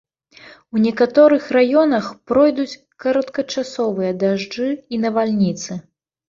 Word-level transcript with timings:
У 0.77 0.79
некаторых 0.85 1.43
раёнах 1.57 2.05
пройдуць 2.31 2.79
кароткачасовыя 3.05 4.11
дажджы 4.25 4.69
і 4.73 4.95
навальніцы. 5.05 5.71